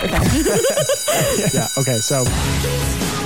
[0.00, 0.12] Okay.
[1.54, 1.66] yeah.
[1.76, 1.96] Okay.
[1.98, 2.24] So,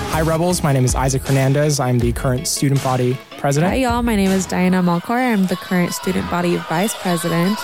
[0.08, 0.62] hi, Rebels.
[0.62, 1.78] My name is Isaac Hernandez.
[1.78, 3.70] I'm the current student body president.
[3.70, 4.02] Hi, y'all.
[4.02, 5.34] My name is Diana Mancora.
[5.34, 7.58] I'm the current student body vice president.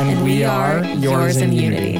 [0.00, 1.92] and, we, are yours, in unity.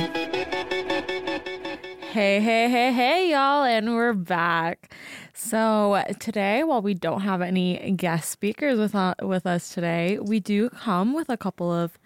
[2.11, 4.93] Hey, hey, hey, hey, y'all, and we're back.
[5.33, 10.39] So today, while we don't have any guest speakers with uh, with us today, we
[10.39, 11.99] do come with a couple of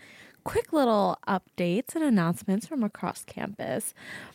[0.46, 3.94] quick little updates and announcements from across campus.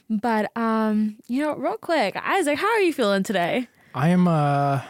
[0.09, 3.67] But um, you know, real quick, Isaac, how are you feeling today?
[3.95, 4.27] I am.
[4.27, 4.81] Uh,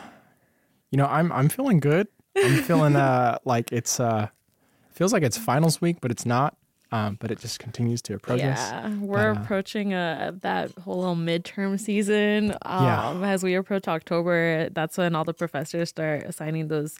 [0.89, 2.07] you know, I'm I'm feeling good.
[2.35, 4.27] I'm feeling uh like it's uh
[4.93, 6.55] feels like it's finals week, but it's not.
[6.93, 8.59] Um, but it just continues to approach us.
[8.59, 12.51] Yeah, we're uh, approaching uh, that whole little midterm season.
[12.63, 13.21] Um, Yeah.
[13.31, 16.99] As we approach October, that's when all the professors start assigning those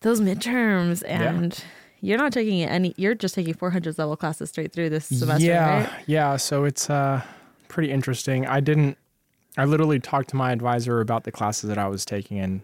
[0.00, 1.62] those midterms, and
[2.02, 2.92] you're not taking any.
[2.98, 5.90] You're just taking 400 level classes straight through this semester, yeah, right?
[6.06, 6.36] yeah.
[6.36, 7.22] So it's uh
[7.68, 8.46] pretty interesting.
[8.46, 8.98] I didn't.
[9.56, 12.60] I literally talked to my advisor about the classes that I was taking, and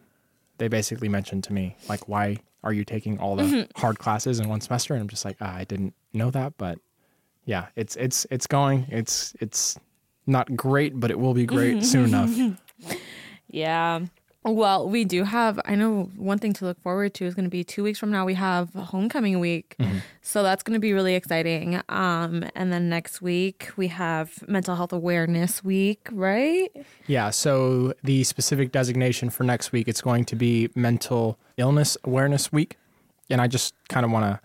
[0.59, 3.81] they basically mentioned to me like, "Why are you taking all the Mm-hmm.
[3.81, 6.79] hard classes in one semester?" And I'm just like, ah, "I didn't know that," but
[7.45, 8.87] yeah, it's it's it's going.
[8.91, 9.79] It's it's
[10.27, 12.31] not great, but it will be great soon enough.
[13.49, 14.01] Yeah.
[14.45, 17.51] Well, we do have, I know one thing to look forward to is going to
[17.51, 19.77] be two weeks from now, we have homecoming week.
[20.23, 21.81] So that's going to be really exciting.
[21.89, 26.71] Um, and then next week, we have mental health awareness week, right?
[27.07, 32.53] Yeah, so the specific designation for next week it's going to be Mental Illness Awareness
[32.53, 32.77] Week,
[33.29, 34.41] and I just kind of want to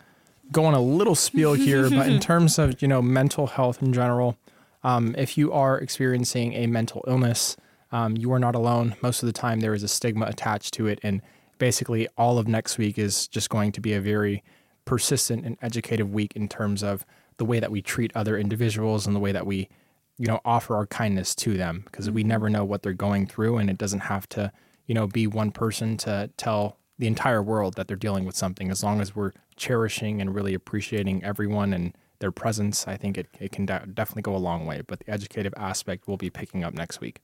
[0.52, 3.94] go on a little spiel here, but in terms of you know mental health in
[3.94, 4.38] general,
[4.83, 7.55] um, if you are experiencing a mental illness,
[7.94, 8.95] um, you are not alone.
[9.02, 11.22] Most of the time, there is a stigma attached to it, and
[11.59, 14.44] basically all of next week is just going to be a very
[14.83, 17.05] persistent and educative week in terms of
[17.38, 19.69] the way that we treat other individuals and the way that we
[20.17, 23.58] you know offer our kindness to them because we never know what they're going through
[23.58, 24.52] and it doesn't have to
[24.88, 28.70] you know be one person to tell the entire world that they're dealing with something.
[28.70, 33.27] As long as we're cherishing and really appreciating everyone and their presence i think it,
[33.42, 36.64] it can de- definitely go a long way but the educative aspect will be picking
[36.64, 37.20] up next week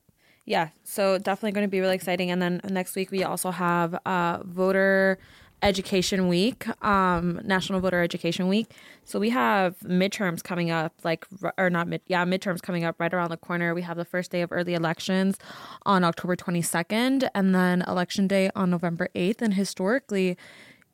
[0.49, 2.31] Yeah, so definitely going to be really exciting.
[2.31, 5.19] And then next week we also have uh, voter
[5.61, 8.71] education week, um, National Voter Education Week.
[9.03, 11.27] So we have midterms coming up, like
[11.59, 13.75] or not mid, yeah, midterms coming up right around the corner.
[13.75, 15.37] We have the first day of early elections
[15.85, 19.43] on October twenty second, and then election day on November eighth.
[19.43, 20.35] And historically,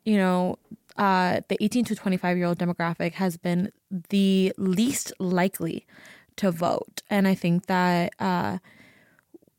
[0.03, 0.57] you know,
[0.97, 3.71] uh, the 18 to 25 year old demographic has been
[4.09, 5.85] the least likely
[6.35, 7.03] to vote.
[7.09, 8.57] And I think that uh,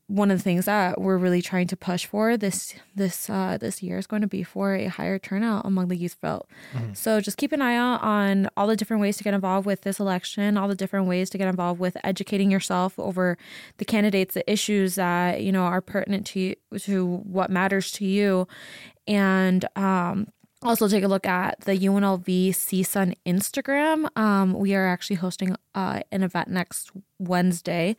[0.07, 3.83] one of the things that we're really trying to push for this this uh, this
[3.83, 6.47] year is going to be for a higher turnout among the youth vote.
[6.93, 9.81] So just keep an eye out on all the different ways to get involved with
[9.81, 13.37] this election, all the different ways to get involved with educating yourself over
[13.77, 18.05] the candidates, the issues that you know are pertinent to you, to what matters to
[18.05, 18.47] you,
[19.07, 20.27] and um,
[20.63, 24.07] also take a look at the UNLV CSUN Instagram.
[24.17, 27.95] Um, we are actually hosting uh, an event next Wednesday,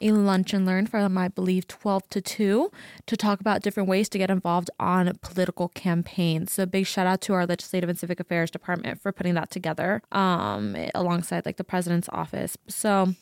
[0.00, 2.70] a lunch and learn from I believe 12 to 2
[3.06, 6.52] to talk about different ways to get involved on political campaigns.
[6.52, 10.02] So big shout out to our legislative and civic affairs department for putting that together
[10.12, 12.58] um, alongside like the president's office.
[12.68, 13.14] So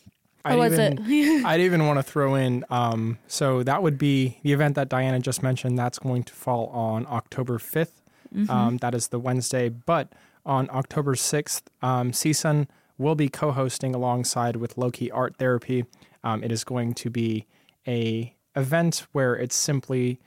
[0.44, 4.52] I'd was even, I'd even want to throw in um, so that would be the
[4.52, 7.99] event that diana just mentioned that's going to fall on october 5th
[8.48, 10.12] um, that is the wednesday but
[10.44, 12.66] on october 6th um, csun
[12.98, 15.84] will be co-hosting alongside with loki art therapy
[16.22, 17.46] um, it is going to be
[17.86, 20.20] a event where it's simply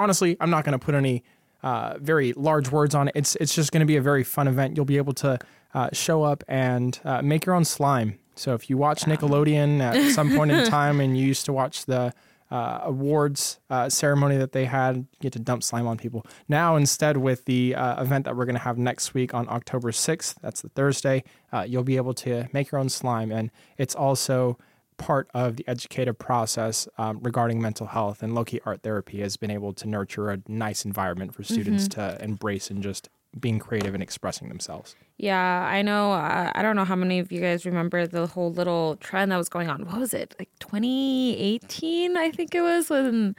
[0.00, 1.22] honestly, I'm not going to put any
[1.62, 3.12] uh, very large words on it.
[3.14, 4.76] It's it's just going to be a very fun event.
[4.76, 5.38] You'll be able to
[5.74, 8.18] uh, show up and uh, make your own slime.
[8.34, 11.84] So if you watch Nickelodeon at some point in time and you used to watch
[11.84, 12.14] the
[12.50, 16.26] uh, awards uh, ceremony that they had, you get to dump slime on people.
[16.48, 19.90] Now instead, with the uh, event that we're going to have next week on October
[19.90, 21.22] 6th, that's the Thursday,
[21.52, 24.58] uh, you'll be able to make your own slime, and it's also
[24.96, 29.50] part of the educative process um, regarding mental health and Loki Art Therapy has been
[29.50, 33.08] able to nurture a nice environment for students to embrace and just
[33.38, 34.94] being creative and expressing themselves.
[35.22, 36.12] Yeah, I know.
[36.12, 39.36] Uh, I don't know how many of you guys remember the whole little trend that
[39.36, 39.84] was going on.
[39.84, 40.34] What was it?
[40.38, 43.36] Like 2018, I think it was when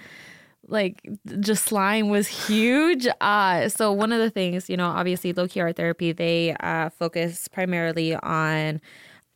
[0.67, 1.01] like
[1.39, 3.07] just slime was huge.
[3.21, 7.47] Uh, so one of the things, you know, obviously Loki art therapy, they uh, focus
[7.47, 8.79] primarily on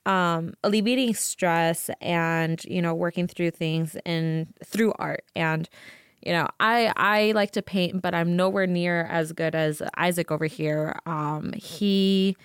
[0.06, 5.70] um, alleviating stress and you know working through things and through art and
[6.26, 10.32] you know i i like to paint but i'm nowhere near as good as isaac
[10.32, 11.00] over here.
[11.06, 12.36] Um he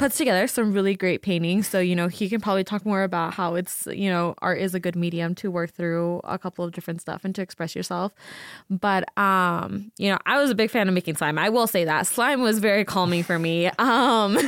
[0.00, 1.68] puts together some really great paintings.
[1.68, 4.74] So, you know, he can probably talk more about how it's, you know, art is
[4.74, 8.14] a good medium to work through a couple of different stuff and to express yourself.
[8.70, 11.38] But, um, you know, I was a big fan of making slime.
[11.38, 13.70] I will say that slime was very calming for me.
[13.90, 14.38] Um,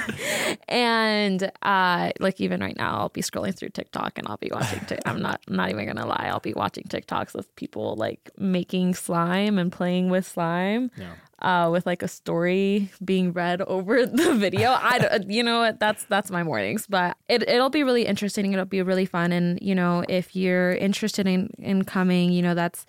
[0.68, 4.80] and, uh, like even right now, I'll be scrolling through TikTok and I'll be watching,
[4.86, 6.28] t- I'm not, I'm not even going to lie.
[6.30, 10.90] I'll be watching TikToks of people like making slime and playing with slime.
[10.96, 14.70] Yeah uh, with like a story being read over the video.
[14.70, 16.86] I, you know what, that's that's my mornings.
[16.86, 18.52] But it it'll be really interesting.
[18.52, 19.32] It'll be really fun.
[19.32, 22.86] And you know, if you're interested in in coming, you know, that's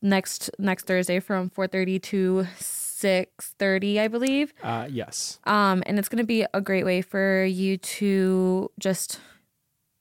[0.00, 4.54] next next Thursday from four thirty to six thirty, I believe.
[4.62, 5.38] Uh, yes.
[5.44, 9.20] Um, and it's gonna be a great way for you to just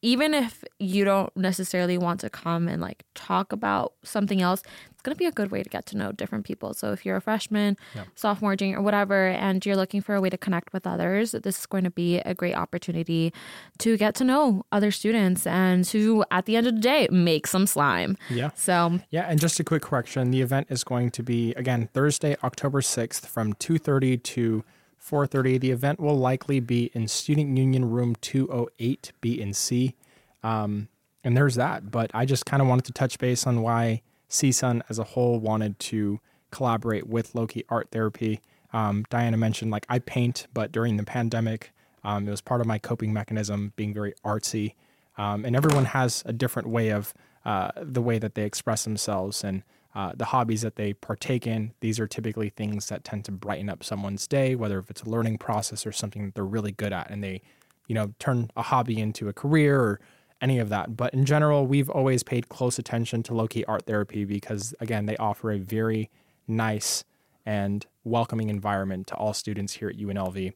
[0.04, 4.62] even if you don't necessarily want to come and like talk about something else,
[4.98, 6.74] it's going to be a good way to get to know different people.
[6.74, 7.78] So if you're a freshman,
[8.16, 11.60] sophomore, junior, or whatever, and you're looking for a way to connect with others, this
[11.60, 13.32] is going to be a great opportunity
[13.78, 17.46] to get to know other students and to, at the end of the day, make
[17.46, 18.18] some slime.
[18.32, 18.50] Yeah.
[18.56, 22.36] So yeah, and just a quick correction: the event is going to be again Thursday,
[22.44, 24.64] October sixth, from two thirty to
[25.00, 29.96] 4.30 the event will likely be in student union room 208 b and c
[30.44, 30.90] um,
[31.24, 34.82] and there's that but i just kind of wanted to touch base on why csun
[34.90, 36.20] as a whole wanted to
[36.52, 38.42] collaborate with loki art therapy.
[38.74, 41.72] Um, diana mentioned like i paint but during the pandemic
[42.08, 44.76] um, it was part of my coping mechanism being very artsy.
[45.18, 47.14] Um, and everyone has a different way of
[47.44, 49.64] uh, the way that they express themselves and
[49.94, 53.68] uh, the hobbies that they partake in, these are typically things that tend to brighten
[53.68, 56.94] up someone's day, whether if it's a learning process or something that they're really good
[56.94, 57.42] at, and they,
[57.88, 60.00] you know, turn a hobby into a career or
[60.42, 60.96] any of that.
[60.96, 65.18] But in general, we've always paid close attention to Loki Art Therapy because, again, they
[65.18, 66.10] offer a very
[66.48, 67.04] nice
[67.46, 70.54] and welcoming environment to all students here at UNLV.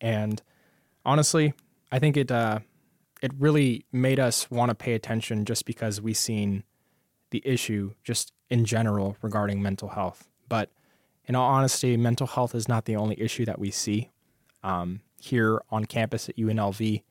[0.00, 0.42] And
[1.04, 1.52] honestly,
[1.90, 2.60] I think it uh,
[3.20, 6.64] it really made us want to pay attention just because we seen
[7.30, 10.28] the issue just in general regarding mental health.
[10.48, 10.70] But
[11.26, 14.10] in all honesty, mental health is not the only issue that we see
[14.62, 17.02] um, here on campus at UNLV.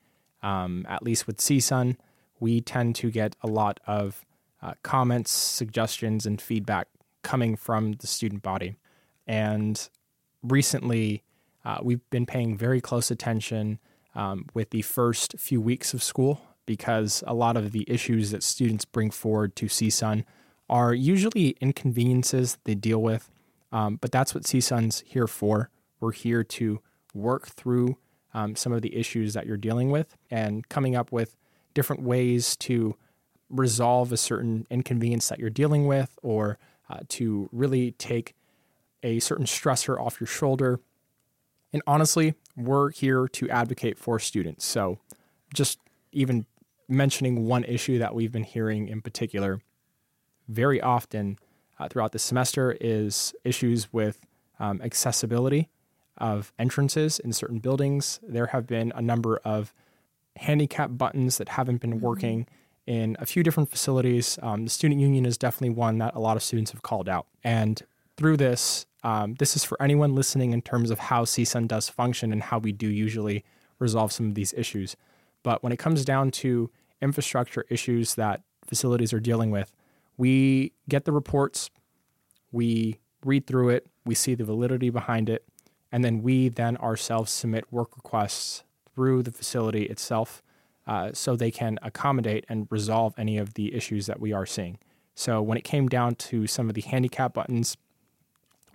[0.43, 1.97] Um, at least with CSUN,
[2.39, 4.25] we tend to get a lot of
[4.61, 6.87] uh, comments, suggestions, and feedback
[7.23, 8.75] coming from the student body.
[9.25, 9.89] And
[10.41, 11.23] recently,
[11.65, 13.79] uh, we've been paying very close attention
[14.15, 18.43] um, with the first few weeks of school because a lot of the issues that
[18.43, 20.23] students bring forward to CSUN
[20.69, 23.29] are usually inconveniences they deal with.
[23.71, 25.69] Um, but that's what CSUN's here for.
[25.99, 26.81] We're here to
[27.13, 27.97] work through
[28.33, 31.35] um, some of the issues that you're dealing with and coming up with
[31.77, 32.95] different ways to
[33.51, 36.57] resolve a certain inconvenience that you're dealing with or
[36.89, 38.33] uh, to really take
[39.03, 40.79] a certain stressor off your shoulder.
[41.71, 44.65] And honestly, we're here to advocate for students.
[44.65, 44.97] So
[45.53, 45.77] just
[46.11, 46.47] even
[46.89, 49.61] mentioning one issue that we've been hearing in particular
[50.47, 51.37] very often
[51.77, 54.19] uh, throughout the semester is issues with
[54.59, 55.69] um, accessibility
[56.17, 58.19] of entrances in certain buildings.
[58.23, 59.75] There have been a number of
[60.37, 62.05] handicap buttons that haven't been mm-hmm.
[62.05, 62.91] working mm-hmm.
[62.91, 64.39] in a few different facilities.
[64.41, 67.27] Um, the student union is definitely one that a lot of students have called out.
[67.43, 67.81] And
[68.17, 72.31] through this, um, this is for anyone listening in terms of how CSUN does function
[72.31, 73.43] and how we do usually
[73.79, 74.95] resolve some of these issues.
[75.43, 76.69] But when it comes down to
[77.01, 79.71] infrastructure issues that facilities are dealing with,
[80.17, 81.69] we get the reports,
[82.51, 85.45] we read through it, we see the validity behind it,
[85.91, 88.63] and then we then ourselves submit work requests
[88.97, 90.41] through the facility itself
[90.87, 94.79] uh, so they can accommodate and resolve any of the issues that we are seeing.
[95.13, 97.77] So when it came down to some of the handicap buttons,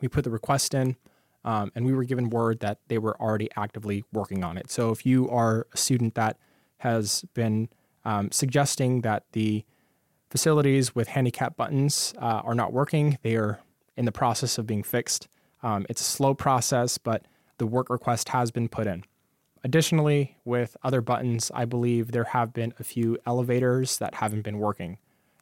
[0.01, 0.95] we put the request in.
[1.45, 4.71] Um, and we were given word that they were already actively working on it.
[4.71, 6.37] So if you are a student that
[6.79, 7.69] has been
[8.05, 9.65] um, suggesting that the
[10.31, 13.19] facilities with handicap buttons uh, are not working.
[13.23, 13.61] They are
[13.97, 15.29] in the process of being fixed.
[15.63, 17.27] Um, it's a slow process, but
[17.59, 19.05] the work request has been put in.
[19.65, 24.59] Additionally, with other buttons, I believe there have been a few elevators that haven't been
[24.59, 24.99] working.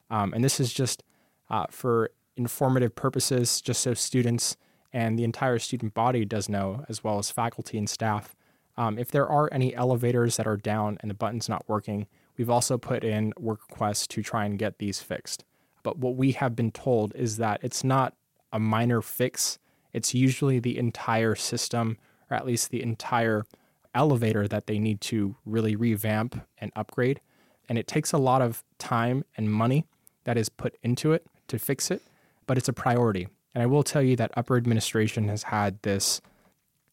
[0.09, 1.03] Um, and this is just
[1.49, 4.57] uh, for informative purposes, just so students
[4.93, 8.35] and the entire student body does know, as well as faculty and staff.
[8.77, 12.07] Um, if there are any elevators that are down and the button's not working,
[12.41, 15.45] We've also put in work requests to try and get these fixed.
[15.83, 18.15] But what we have been told is that it's not
[18.51, 19.59] a minor fix,
[19.93, 21.97] it's usually the entire system,
[22.31, 23.45] or at least the entire
[23.93, 27.21] elevator that they need to really revamp and upgrade.
[27.67, 29.85] And it takes a lot of time and money
[30.23, 32.01] that is put into it to fix it,
[32.47, 33.27] but it's a priority.
[33.53, 36.21] And I will tell you that upper administration has had this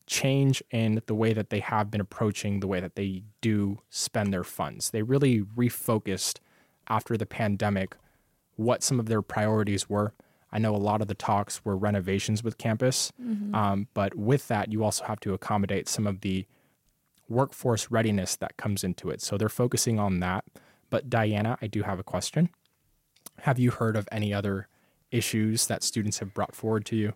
[0.07, 4.33] change in the way that they have been approaching the way that they do spend
[4.33, 4.90] their funds.
[4.90, 6.38] They really refocused
[6.88, 7.97] after the pandemic
[8.57, 10.14] what some of their priorities were.
[10.50, 13.55] I know a lot of the talks were renovations with campus, mm-hmm.
[13.55, 16.47] um, but with that, you also have to accommodate some of the
[17.29, 19.21] workforce readiness that comes into it.
[19.21, 20.45] So they're focusing on that.
[20.91, 22.49] But Diana, I do have a question.
[23.41, 24.69] Have you heard of any other
[25.11, 27.13] issues that students have brought forward to you?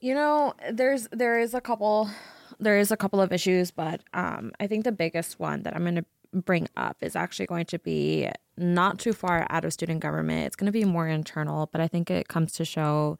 [0.00, 2.10] You know, there's there is a couple
[2.58, 5.82] there is a couple of issues, but um, I think the biggest one that I'm
[5.82, 10.00] going to bring up is actually going to be not too far out of student
[10.00, 10.46] government.
[10.46, 13.18] It's going to be more internal, but I think it comes to show,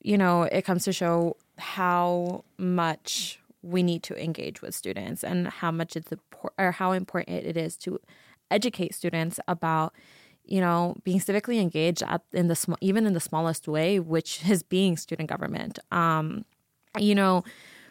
[0.00, 5.48] you know, it comes to show how much we need to engage with students and
[5.48, 7.98] how much it's important or how important it is to
[8.50, 9.94] educate students about
[10.44, 14.48] you know being civically engaged at, in the small even in the smallest way which
[14.48, 15.78] is being student government.
[15.90, 16.44] Um
[16.98, 17.42] you know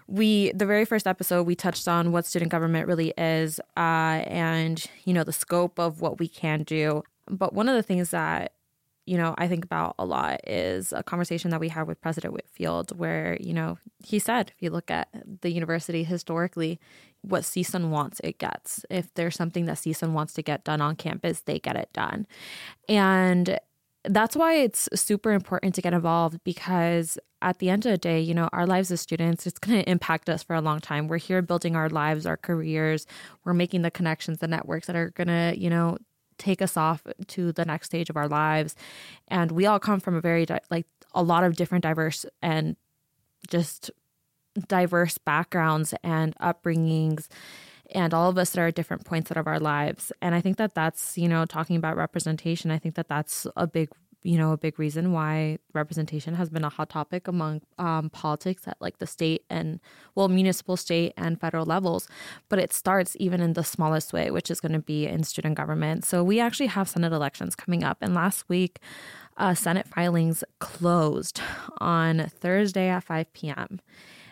[0.07, 4.85] we the very first episode we touched on what student government really is uh, and
[5.05, 7.03] you know the scope of what we can do.
[7.29, 8.53] But one of the things that
[9.05, 12.33] you know i think about a lot is a conversation that we had with president
[12.33, 15.07] whitfield where you know he said if you look at
[15.41, 16.79] the university historically
[17.21, 20.95] what CSUN wants it gets if there's something that CSUN wants to get done on
[20.95, 22.27] campus they get it done
[22.89, 23.59] and
[24.05, 28.19] that's why it's super important to get involved because at the end of the day,
[28.19, 31.07] you know, our lives as students, it's going to impact us for a long time.
[31.07, 33.05] We're here building our lives, our careers.
[33.43, 35.97] We're making the connections, the networks that are going to, you know,
[36.43, 38.75] take us off to the next stage of our lives.
[39.27, 42.75] And we all come from a very, like, a lot of different diverse and
[43.49, 43.91] just
[44.67, 47.27] diverse backgrounds and upbringings
[47.93, 50.11] and all of us are at different points out of our lives.
[50.21, 53.67] And I think that that's, you know, talking about representation, I think that that's a
[53.67, 53.89] big
[54.23, 58.67] you know, a big reason why representation has been a hot topic among um, politics
[58.67, 59.79] at like the state and,
[60.15, 62.07] well, municipal, state, and federal levels.
[62.49, 65.55] But it starts even in the smallest way, which is going to be in student
[65.55, 66.05] government.
[66.05, 67.97] So we actually have Senate elections coming up.
[68.01, 68.79] And last week,
[69.37, 71.41] uh, Senate filings closed
[71.79, 73.81] on Thursday at 5 p.m.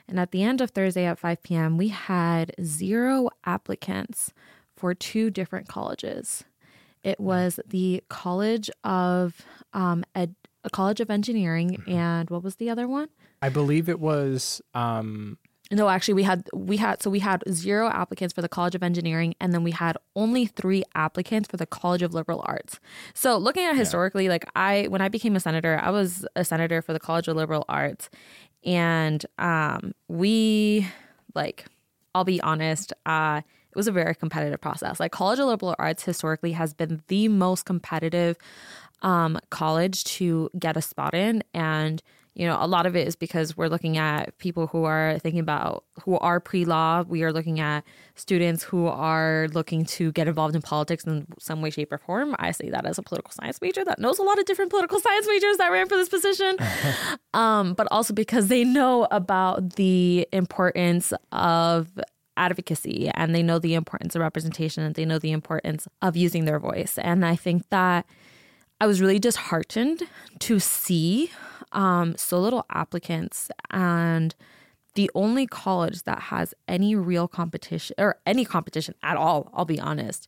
[0.08, 4.34] And at the end of Thursday at 5 p.m., we had zero applicants
[4.76, 6.44] for two different colleges.
[7.04, 9.42] It was the College of
[9.74, 10.36] um, Ed,
[10.72, 11.92] College of Engineering, mm-hmm.
[11.92, 13.10] and what was the other one?
[13.42, 14.62] I believe it was.
[14.74, 15.38] Um...
[15.72, 18.84] No, actually, we had we had so we had zero applicants for the College of
[18.84, 22.80] Engineering, and then we had only three applicants for the College of Liberal Arts.
[23.14, 24.32] So, looking at historically, yeah.
[24.32, 27.38] like I when I became a senator, I was a senator for the College of
[27.38, 28.10] Liberal Arts,
[28.66, 30.88] and um, we
[31.34, 31.66] like
[32.14, 33.42] I'll be honest, uh,
[33.72, 35.00] it was a very competitive process.
[35.00, 38.38] Like College of Liberal Arts historically has been the most competitive
[39.02, 42.02] um, college to get a spot in, and
[42.34, 45.42] you know, a lot of it is because we're looking at people who are thinking
[45.42, 47.04] about who are pre-law.
[47.04, 47.84] We are looking at
[48.16, 52.36] students who are looking to get involved in politics in some way, shape, or form.
[52.40, 55.00] I say that as a political science major that knows a lot of different political
[55.00, 56.56] science majors that ran for this position,
[57.34, 61.90] um, but also because they know about the importance of
[62.38, 66.46] advocacy and they know the importance of representation and they know the importance of using
[66.46, 66.98] their voice.
[66.98, 68.06] And I think that
[68.80, 70.04] I was really disheartened
[70.40, 71.32] to see
[71.72, 74.34] um, so little applicants and
[74.96, 79.80] the only college that has any real competition or any competition at all, I'll be
[79.80, 80.28] honest,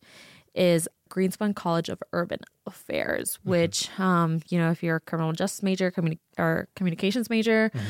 [0.56, 3.50] is Greenspun College of Urban Affairs, mm-hmm.
[3.50, 7.88] which, um, you know, if you're a criminal justice major communi- or communications major, mm-hmm.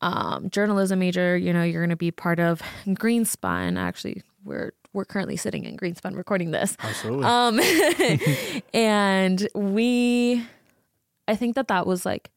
[0.00, 3.78] Um, journalism major, you know, you're going to be part of Greenspun.
[3.78, 6.76] Actually, we're we're currently sitting in Greenspun recording this.
[6.80, 7.24] Absolutely.
[7.24, 7.60] Um,
[8.74, 10.42] and we,
[11.28, 12.30] I think that that was like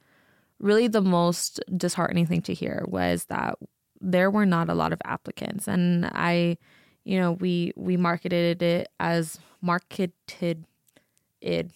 [0.59, 3.57] really the most disheartening thing to hear was that
[4.01, 6.57] there were not a lot of applicants and i
[7.03, 10.65] you know we we marketed it as marketed
[11.41, 11.69] it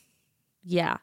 [0.63, 0.97] yeah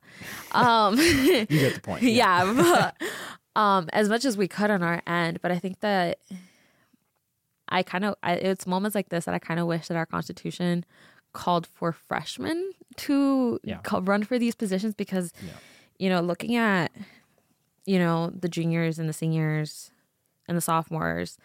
[0.52, 3.08] um you get the point yeah, yeah but,
[3.56, 6.18] um as much as we could on our end but i think that
[7.68, 10.84] i kind of it's moments like this that i kind of wish that our constitution
[11.32, 13.80] called for freshmen to yeah.
[14.00, 15.52] run for these positions because yeah.
[15.98, 16.90] you know looking at
[17.90, 19.90] you know, the juniors and the seniors
[20.46, 21.38] and the sophomores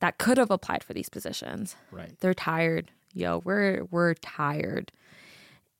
[0.00, 1.76] that could have applied for these positions.
[1.90, 2.18] Right.
[2.20, 2.90] They're tired.
[3.12, 4.92] Yo, we're we're tired.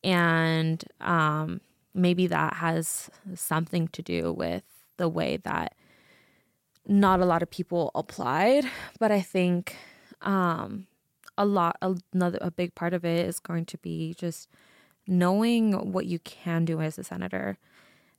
[0.03, 1.61] And um
[1.95, 4.65] maybe that has something to do with
[5.03, 5.75] the way that
[6.87, 8.65] not a lot of people applied,
[8.99, 9.77] but I think
[10.23, 10.87] um
[11.37, 11.77] a lot
[12.15, 14.49] another a big part of it is going to be just
[15.07, 17.59] knowing what you can do as a senator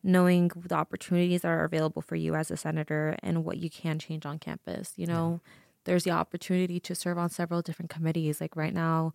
[0.04, 3.98] knowing the opportunities that are available for you as a senator and what you can
[3.98, 4.94] change on campus.
[4.98, 5.52] You know, yeah.
[5.86, 8.42] there's the opportunity to serve on several different committees.
[8.42, 9.14] Like right now,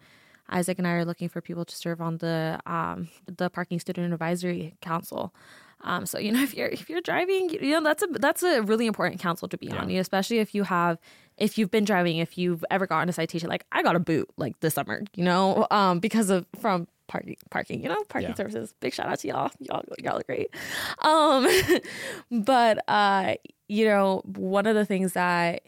[0.49, 4.15] Isaac and I are looking for people to serve on the um, the Parking Student
[4.15, 5.35] Advisory Council.
[5.83, 8.63] Um, so you know, if you're if you're driving, you know that's a that's a
[8.63, 9.77] really important counsel to be yeah.
[9.77, 10.99] on, you especially if you have
[11.37, 13.49] if you've been driving, if you've ever gotten a citation.
[13.49, 17.37] Like I got a boot like this summer, you know, um, because of from parking
[17.51, 18.35] parking you know parking yeah.
[18.37, 20.51] services big shout out to y'all y'all y'all are great
[20.99, 21.49] um
[22.45, 23.35] but uh
[23.67, 25.63] you know one of the things that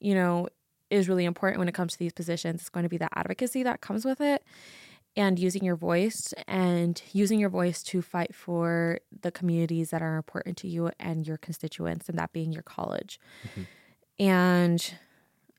[0.00, 0.48] you know
[0.90, 3.62] is really important when it comes to these positions is going to be the advocacy
[3.62, 4.42] that comes with it
[5.16, 10.16] and using your voice and using your voice to fight for the communities that are
[10.16, 13.62] important to you and your constituents and that being your college mm-hmm.
[14.18, 14.94] and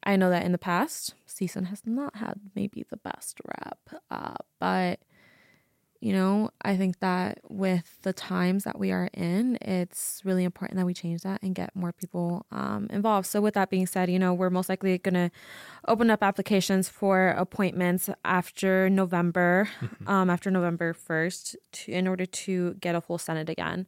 [0.06, 3.80] I know that in the past, CSUN has not had maybe the best rap,
[4.12, 5.00] uh, but
[6.04, 10.78] you know, I think that with the times that we are in, it's really important
[10.78, 13.26] that we change that and get more people um, involved.
[13.26, 15.32] So, with that being said, you know, we're most likely going to
[15.88, 20.10] open up applications for appointments after November, mm-hmm.
[20.10, 23.88] um, after November 1st, to, in order to get a full Senate again,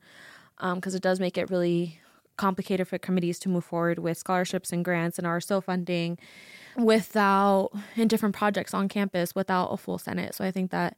[0.58, 2.00] because um, it does make it really
[2.38, 6.18] complicated for committees to move forward with scholarships and grants and RSO funding
[6.78, 10.34] without in different projects on campus without a full Senate.
[10.34, 10.96] So I think that,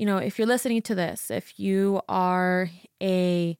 [0.00, 2.70] you know, if you're listening to this, if you are
[3.02, 3.58] a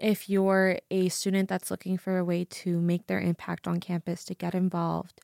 [0.00, 4.24] if you're a student that's looking for a way to make their impact on campus
[4.24, 5.20] to get involved,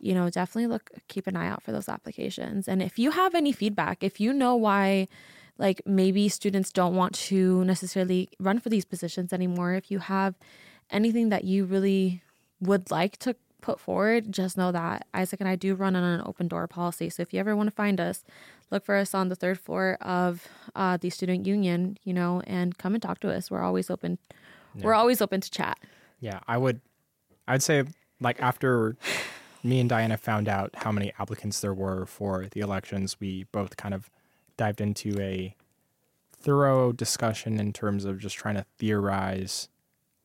[0.00, 2.68] you know, definitely look keep an eye out for those applications.
[2.68, 5.08] And if you have any feedback, if you know why
[5.56, 9.72] like maybe students don't want to necessarily run for these positions anymore.
[9.72, 10.34] If you have
[10.90, 12.22] anything that you really
[12.60, 16.22] would like to put forward, just know that Isaac and I do run on an
[16.26, 17.08] open door policy.
[17.08, 18.24] So if you ever want to find us,
[18.70, 22.76] look for us on the third floor of uh, the student union, you know, and
[22.76, 23.50] come and talk to us.
[23.50, 24.18] We're always open.
[24.74, 24.84] Yeah.
[24.84, 25.78] We're always open to chat.
[26.20, 26.80] Yeah, I would.
[27.48, 27.84] I'd say
[28.20, 28.96] like after
[29.62, 33.76] me and Diana found out how many applicants there were for the elections, we both
[33.76, 34.10] kind of
[34.56, 35.54] dived into a
[36.32, 39.68] thorough discussion in terms of just trying to theorize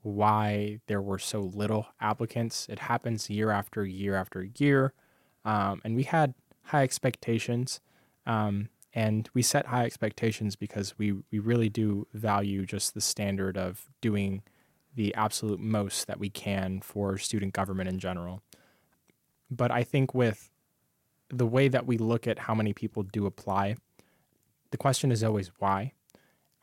[0.02, 2.68] why there were so little applicants.
[2.70, 4.94] It happens year after year after year.
[5.46, 6.34] Um, and we had
[6.64, 7.80] high expectations.
[8.26, 13.58] Um, and we set high expectations because we, we really do value just the standard
[13.58, 14.42] of doing
[14.96, 18.42] the absolute most that we can for student government in general.
[19.50, 20.50] But I think with
[21.30, 23.76] the way that we look at how many people do apply,
[24.72, 25.94] the question is always why.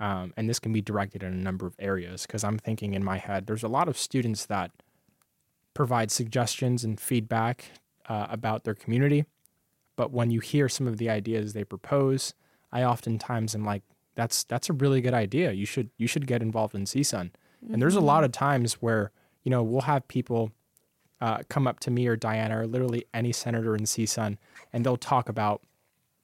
[0.01, 3.05] Um, and this can be directed in a number of areas because I'm thinking in
[3.05, 4.73] my head, there's a lot of students that
[5.73, 7.67] provide suggestions and feedback
[8.09, 9.25] uh, about their community.
[9.97, 12.35] But when you hear some of the ideas they propose,
[12.73, 13.83] I oftentimes am like,
[14.17, 15.53] that's that's a really good idea.
[15.53, 17.31] You should you should get involved in CSUN.
[17.31, 17.73] Mm-hmm.
[17.73, 18.27] And there's a lot mm-hmm.
[18.27, 19.11] of times where
[19.43, 20.53] you know we'll have people
[21.21, 24.37] uh, come up to me or Diana or literally any senator in CSUN,
[24.73, 25.63] and they'll talk about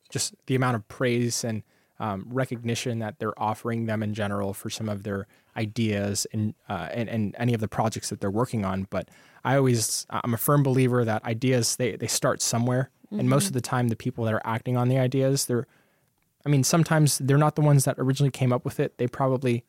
[0.08, 1.62] just the amount of praise and
[2.00, 6.88] um, recognition that they're offering them in general for some of their ideas and, uh,
[6.92, 8.86] and and any of the projects that they're working on.
[8.88, 9.08] But
[9.44, 13.20] I always I'm a firm believer that ideas they they start somewhere, mm-hmm.
[13.20, 13.54] and most of mm-hmm.
[13.58, 15.66] the time the people that are acting on the ideas they're
[16.44, 18.96] I mean sometimes they're not the ones that originally came up with it.
[18.96, 19.62] They probably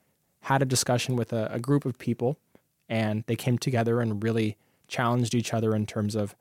[0.46, 2.40] had a discussion with a, a group of people,
[2.88, 6.34] and they came together and really challenged each other in terms of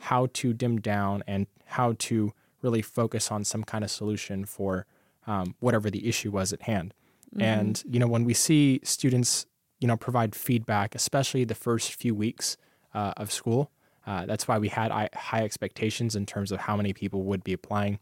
[0.00, 4.86] how to dim down and how to really focus on some kind of solution for
[5.26, 6.94] um, whatever the issue was at hand.
[7.34, 7.42] Mm-hmm.
[7.42, 9.46] And you know, when we see students,
[9.80, 12.56] you know, provide feedback, especially the first few weeks
[12.94, 13.70] uh, of school,
[14.06, 17.52] uh, that's why we had high expectations in terms of how many people would be
[17.52, 17.98] applying.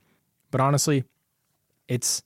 [0.50, 1.04] But honestly,
[1.88, 2.22] it's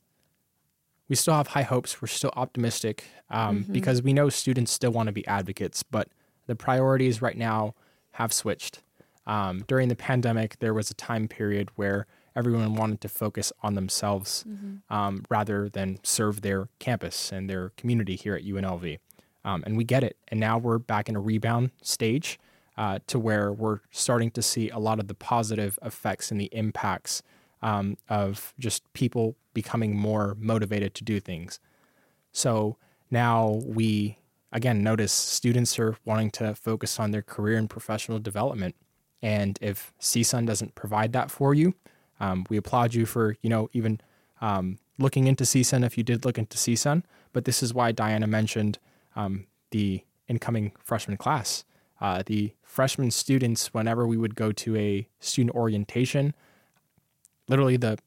[1.09, 2.01] we still have high hopes.
[2.01, 3.73] We're still optimistic um, mm-hmm.
[3.73, 6.09] because we know students still want to be advocates, but
[6.47, 7.75] the priorities right now
[8.13, 8.81] have switched.
[9.27, 13.75] Um, during the pandemic, there was a time period where everyone wanted to focus on
[13.75, 14.95] themselves mm-hmm.
[14.95, 18.99] um, rather than serve their campus and their community here at UNLV.
[19.45, 20.17] Um, and we get it.
[20.29, 22.39] And now we're back in a rebound stage
[22.77, 26.49] uh, to where we're starting to see a lot of the positive effects and the
[26.53, 27.23] impacts
[27.61, 31.61] um, of just people becoming more motivated to do things.
[32.33, 32.77] So
[33.11, 34.19] now we,
[34.53, 38.75] again, notice students are wanting to focus on their career and professional development.
[39.23, 41.75] And if CSUN doesn't provide that for you,
[42.23, 44.01] um, we applaud you for you know even
[44.41, 47.03] um, looking into CSUN if you did look into CSUN.
[47.33, 48.79] But this is why Diana mentioned
[49.17, 51.65] um, the incoming freshman class.
[52.01, 56.35] Uh, the freshman students, whenever we would go to a student orientation,
[57.49, 57.99] literally the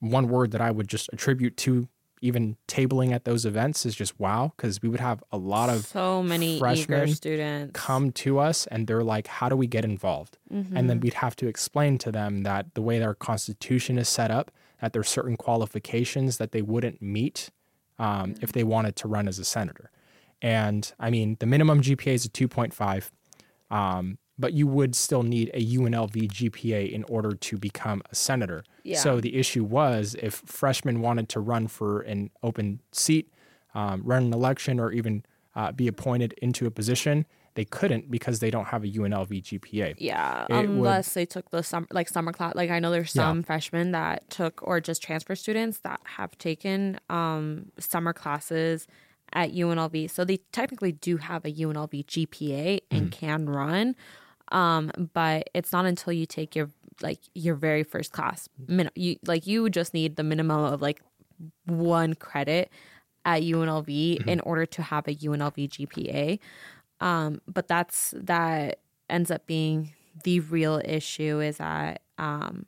[0.00, 1.88] one word that I would just attribute to
[2.20, 5.86] even tabling at those events is just wow because we would have a lot of
[5.86, 7.78] so many eager freshmen students.
[7.78, 10.38] come to us and they're like, how do we get involved?
[10.52, 10.76] Mm-hmm.
[10.76, 14.30] And then we'd have to explain to them that the way our constitution is set
[14.30, 14.50] up,
[14.80, 17.50] that there's certain qualifications that they wouldn't meet
[17.98, 19.90] um, if they wanted to run as a senator.
[20.42, 23.10] And I mean, the minimum GPA is a 2.5,
[23.70, 28.64] um, but you would still need a UNLV GPA in order to become a senator.
[28.84, 28.98] Yeah.
[28.98, 33.32] So the issue was if freshmen wanted to run for an open seat,
[33.74, 38.40] um, run an election, or even uh, be appointed into a position, they couldn't because
[38.40, 39.94] they don't have a UNLV GPA.
[39.96, 42.54] Yeah, It would- unless they took the summer like summer class.
[42.54, 43.22] Like I know there's Yeah.
[43.22, 48.86] some freshmen that took or just transfer students that have taken um, summer classes
[49.32, 50.10] at UNLV.
[50.10, 52.96] So they technically do have a UNLV GPA Mm-hmm.
[52.96, 53.96] and can run.
[54.52, 56.70] Um, but it's not until you take your
[57.02, 58.48] like your very first class.
[58.68, 61.00] Min- you like you just need the minimum of like
[61.66, 62.70] one credit
[63.24, 64.28] at UNLV Mm-hmm.
[64.28, 66.38] in order to have a UNLV GPA.
[67.00, 68.78] Um, but that's that
[69.10, 69.92] ends up being
[70.24, 72.66] the real issue is that um,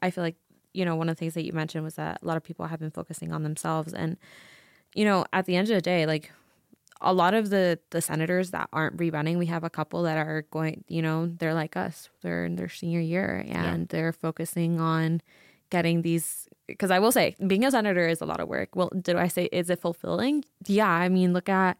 [0.00, 0.36] I feel like
[0.72, 2.66] you know one of the things that you mentioned was that a lot of people
[2.66, 4.16] have been focusing on themselves and
[4.94, 6.32] you know at the end of the day like
[7.00, 10.42] a lot of the the senators that aren't rerunning we have a couple that are
[10.50, 12.08] going you know they're like us.
[12.22, 15.22] They're in their senior year and they're focusing on
[15.70, 18.74] getting these because i will say being a senator is a lot of work.
[18.74, 20.44] Well did i say is it fulfilling?
[20.66, 21.76] Yeah i mean look at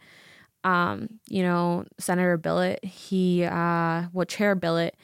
[0.64, 4.96] um you know senator billet he uh well chair billet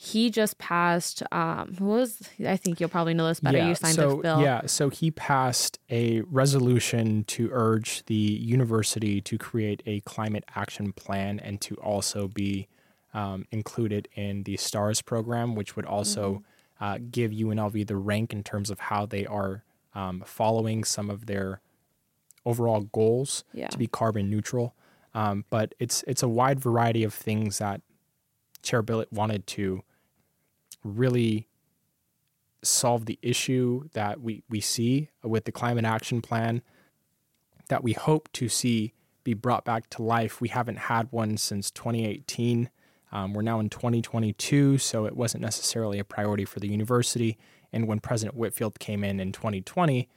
[0.00, 3.96] he just passed um who was i think you'll probably know this better you signed
[3.96, 9.82] so, this bill Yeah, so he passed a resolution to urge the university to create
[9.86, 12.68] a climate action plan and to also be
[13.12, 16.44] um, included in the STARS program, which would also
[16.80, 16.84] Mm-hmm.
[16.84, 19.64] uh, give UNLV the rank in terms of how they are
[19.96, 21.60] um, following some of their
[22.46, 23.66] overall goals Yeah.
[23.68, 24.76] to be carbon neutral.
[25.12, 27.80] Um, but it's it's a wide variety of things that
[28.62, 29.82] Chair Billet wanted to
[30.88, 31.48] really
[32.62, 36.62] solve the issue that we, we see with the climate action plan
[37.68, 40.40] that we hope to see be brought back to life.
[40.40, 42.70] We haven't had one since 2018.
[43.12, 47.36] Um, we're now in 2022, so it wasn't necessarily a priority for the university.
[47.72, 50.08] And when President Whitfield came in in 2020,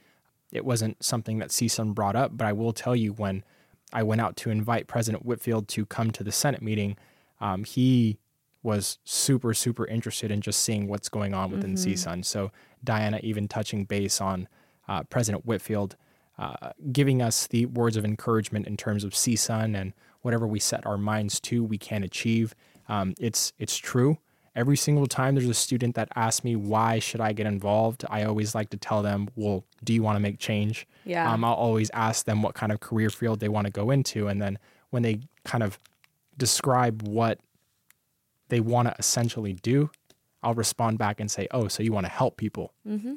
[0.50, 2.36] it wasn't something that CSUN brought up.
[2.36, 3.44] But I will tell you, when
[3.92, 6.96] I went out to invite President Whitfield to come to the Senate meeting,
[7.40, 8.18] um, he
[8.62, 12.24] was super, super interested in just seeing what's going on within CSUN.
[12.24, 12.52] So
[12.84, 14.48] Diana even touching base on
[14.88, 15.96] uh, President Whitfield,
[16.38, 20.86] uh, giving us the words of encouragement in terms of CSUN and whatever we set
[20.86, 22.54] our minds to, we can achieve.
[22.88, 24.18] Um, it's it's true.
[24.54, 28.24] Every single time there's a student that asks me why should I get involved, I
[28.24, 30.86] always like to tell them, well, do you want to make change?
[31.04, 31.30] Yeah.
[31.30, 34.28] Um, I'll always ask them what kind of career field they want to go into,
[34.28, 34.58] and then
[34.90, 35.78] when they kind of
[36.36, 37.38] describe what
[38.52, 39.90] they want to essentially do,
[40.42, 43.14] I'll respond back and say, "Oh, so you want to help people?" Mm-hmm.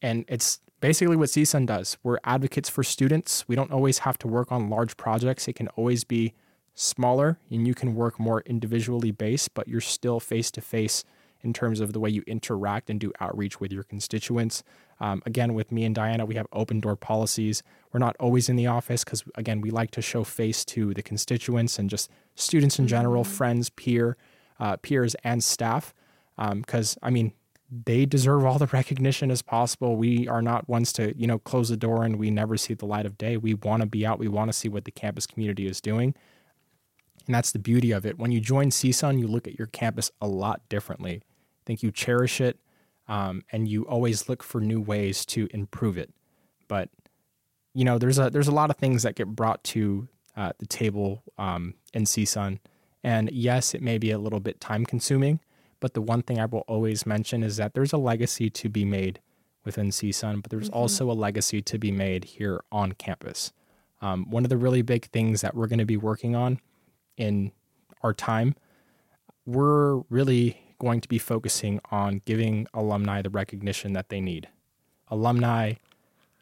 [0.00, 1.98] And it's basically what CSUN does.
[2.04, 3.44] We're advocates for students.
[3.48, 5.48] We don't always have to work on large projects.
[5.48, 6.34] It can always be
[6.74, 11.02] smaller, and you can work more individually based, but you're still face to face
[11.42, 14.62] in terms of the way you interact and do outreach with your constituents.
[15.00, 17.64] Um, again, with me and Diana, we have open door policies.
[17.92, 21.02] We're not always in the office because, again, we like to show face to the
[21.02, 24.16] constituents and just students in general, friends, peer,
[24.60, 25.94] uh, peers, and staff.
[26.38, 27.32] Because I mean,
[27.70, 29.96] they deserve all the recognition as possible.
[29.96, 32.86] We are not ones to you know close the door and we never see the
[32.86, 33.36] light of day.
[33.36, 34.18] We want to be out.
[34.18, 36.14] We want to see what the campus community is doing.
[37.26, 38.18] And that's the beauty of it.
[38.18, 41.22] When you join CSUN, you look at your campus a lot differently.
[41.24, 42.60] I think you cherish it
[43.08, 46.12] um, and you always look for new ways to improve it.
[46.68, 46.88] But
[47.74, 50.66] you know, there's a there's a lot of things that get brought to uh, the
[50.66, 52.58] table um, in CSUN,
[53.06, 55.38] and yes, it may be a little bit time consuming.
[55.78, 58.84] But the one thing I will always mention is that there's a legacy to be
[58.84, 59.20] made
[59.64, 63.52] within CSUN, but there's also a legacy to be made here on campus.
[64.02, 66.58] Um, one of the really big things that we're going to be working on
[67.16, 67.52] in
[68.02, 68.56] our time,
[69.44, 74.48] we're really going to be focusing on giving alumni the recognition that they need.
[75.08, 75.74] Alumni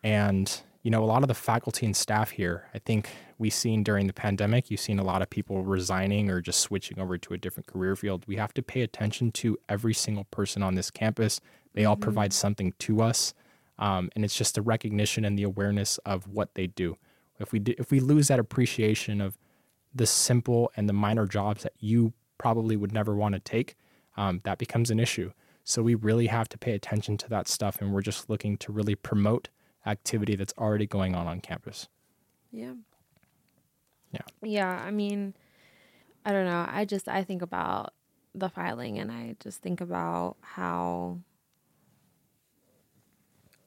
[0.03, 3.83] and you know a lot of the faculty and staff here i think we've seen
[3.83, 7.35] during the pandemic you've seen a lot of people resigning or just switching over to
[7.35, 8.25] a different career field.
[8.27, 11.41] We have to pay attention to every single person on this campus.
[11.73, 13.35] They all provide something to us
[13.79, 16.97] um, and it's just the recognition and the awareness of what they do.
[17.41, 19.37] If we do, if we lose that appreciation of
[19.93, 23.77] the simple and the minor jobs that you probably would never want to take
[24.17, 25.33] um, that becomes an issue.
[25.65, 28.73] So we really have to pay attention to that stuff and we're just looking to
[28.73, 29.49] really promote
[29.87, 31.89] activity that's already going on on campus.
[32.51, 32.75] Yeah.
[34.13, 34.21] Yeah.
[34.43, 34.83] Yeah.
[34.85, 35.35] I mean,
[36.25, 36.67] I don't know.
[36.69, 37.93] I just, I think about
[38.35, 41.21] the filing and I just think about how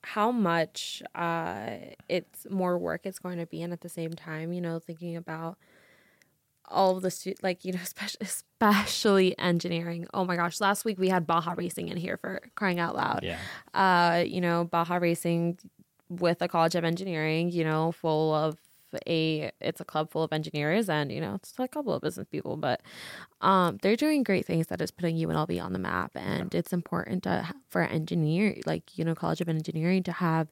[0.03, 1.69] how much uh,
[2.07, 5.15] it's more work it's going to be and at the same time you know thinking
[5.17, 5.57] about
[6.69, 10.97] all of the stu- like you know especially, especially engineering oh my gosh last week
[10.99, 13.37] we had baja racing in here for crying out loud Yeah.
[13.73, 15.59] uh you know baja racing
[16.09, 18.57] with a college of engineering you know full of
[19.07, 22.27] a it's a club full of engineers and you know it's a couple of business
[22.31, 22.81] people but
[23.41, 26.11] um they're doing great things that is putting UNLV on the map.
[26.15, 30.47] And it's important to for engineer like you know college of engineering to have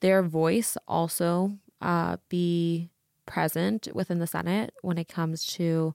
[0.00, 2.90] their voice also uh be
[3.26, 5.94] present within the senate when it comes to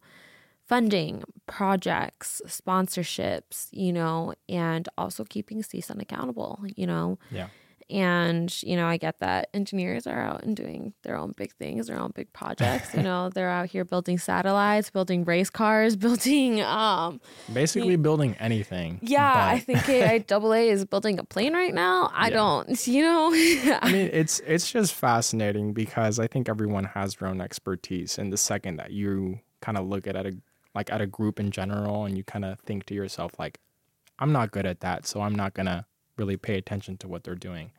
[0.65, 7.17] funding projects sponsorships you know and also keeping CSUN accountable you know?
[7.31, 7.47] Yeah.
[7.89, 11.87] And, you know, I get that engineers are out and doing their own big things,
[11.87, 12.93] their own big projects.
[12.93, 17.19] you know, they're out here building satellites, building race cars, building um
[17.51, 18.99] Basically building anything.
[19.01, 22.11] yeah, but- I think AIAA is building a plane right now.
[22.13, 22.33] I Yeah.
[22.35, 23.29] don't, you know.
[23.81, 28.31] I mean, it's it's just fascinating because I think everyone has their own expertise, and
[28.31, 30.33] the second that you kind of look at, at a
[30.75, 33.59] like at a group in general, and you kind of think to yourself like,
[34.19, 35.85] I'm not good at that, so I'm not gonna
[36.17, 37.71] really pay attention to what they're doing.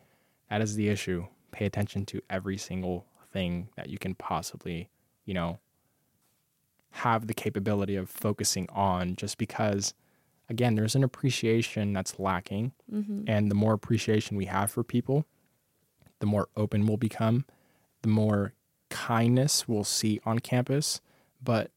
[0.51, 1.27] That is the issue.
[1.53, 4.91] Pay attention to every single thing that you can possibly,
[5.25, 5.59] you know,
[6.91, 9.95] have the capability of focusing on, just because.
[10.49, 13.23] Again, there's an appreciation that's lacking, mm-hmm.
[13.29, 15.25] and the more appreciation we have for people,
[16.19, 17.45] the more open we'll become,
[18.03, 18.53] the more
[18.89, 21.01] kindness we'll see on campus.
[21.41, 21.71] But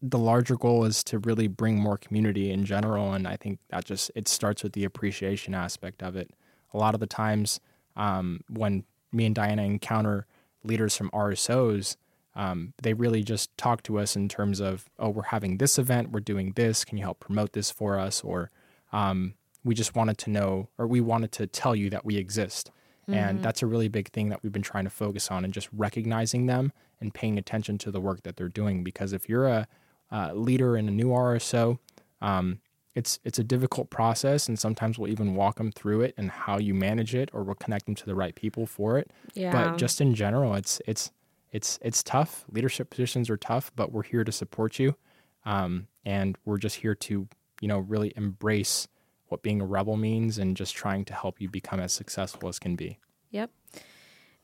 [0.00, 3.12] the larger goal is to really bring more community in general.
[3.12, 6.30] And I think that just it starts with the appreciation aspect of it.
[6.72, 7.60] A lot of the times
[7.96, 10.26] um, when me and Diana encounter
[10.62, 11.96] leaders from RSOs,
[12.36, 16.10] um, they really just talk to us in terms of, oh, we're having this event,
[16.10, 18.22] we're doing this, can you help promote this for us?
[18.22, 18.50] Or
[18.92, 22.70] um, we just wanted to know, or we wanted to tell you that we exist.
[23.06, 25.68] And that's a really big thing that we've been trying to focus on and just
[25.72, 28.82] recognizing them and paying attention to the work that they're doing.
[28.82, 29.68] Because if you're a,
[30.10, 31.78] uh, leader in a new RSO,
[32.22, 32.60] um,
[32.94, 36.58] it's it's a difficult process, and sometimes we'll even walk them through it and how
[36.58, 39.10] you manage it, or we'll connect them to the right people for it.
[39.34, 39.52] yeah.
[39.52, 41.10] But just in general, it's it's
[41.50, 42.44] it's it's tough.
[42.50, 44.96] Leadership positions are tough, but we're here to support you,
[45.44, 47.28] um, and we're just here to
[47.60, 48.86] you know really embrace
[49.26, 52.58] what being a rebel means and just trying to help you become as successful as
[52.58, 52.98] can be.
[53.30, 53.50] Yep.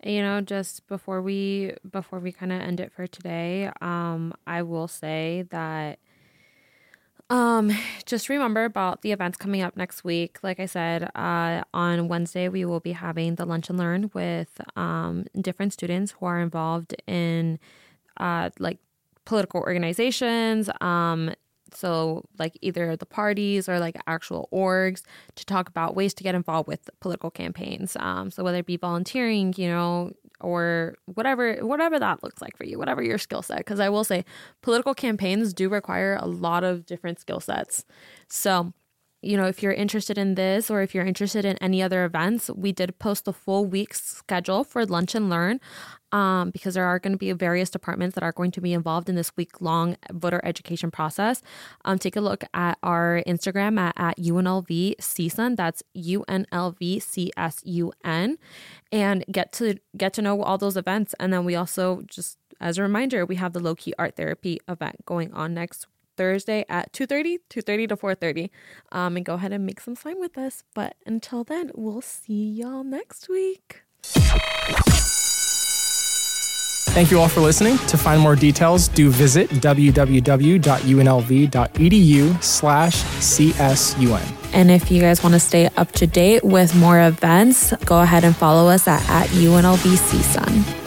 [0.03, 4.63] You know, just before we before we kind of end it for today, um, I
[4.63, 5.99] will say that
[7.31, 7.71] um,
[8.07, 10.39] just remember about the events coming up next week.
[10.43, 14.61] Like I said, uh, on Wednesday we will be having the lunch and learn with
[14.77, 17.59] um, different students who are involved in
[18.17, 18.79] uh, like
[19.25, 20.69] political organizations.
[20.81, 21.33] Um,
[21.75, 25.03] so like either the parties or like actual orgs
[25.37, 27.97] to talk about ways to get involved with political campaigns.
[27.99, 32.65] Um, so whether it be volunteering, you know, or whatever whatever that looks like for
[32.65, 33.59] you, whatever your skill set.
[33.59, 34.25] Because I will say,
[34.63, 37.85] political campaigns do require a lot of different skill sets.
[38.29, 38.73] So
[39.23, 42.51] you know, if you're interested in this or if you're interested in any other events,
[42.51, 45.61] we did post the full week's schedule for Lunch and Learn
[46.13, 49.09] um, because there are going to be various departments that are going to be involved
[49.09, 51.43] in this week long voter education process.
[51.85, 55.57] Um, take a look at our Instagram at, at UNLV CSUN.
[55.57, 58.37] That's UNLV CSUN
[58.91, 61.15] and get to get to know all those events.
[61.21, 65.05] And then we also just as a reminder, we have the Loki art therapy event
[65.07, 65.87] going on next
[66.21, 68.51] Thursday at 2.30, 2.30 to 4.30.
[68.93, 70.65] Um, and go ahead and make some sign with us.
[70.75, 73.81] But until then, we'll see y'all next week.
[76.93, 77.79] Thank you all for listening.
[77.79, 80.63] To find more details, do visit www.unlv.edu
[82.43, 84.37] slash CSUN.
[84.53, 88.25] And if you guys want to stay up to date with more events, go ahead
[88.25, 90.80] and follow us at, at UNLV CSUN.